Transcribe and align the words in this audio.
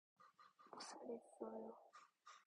못 1.05 1.21
하겠어요. 1.21 1.73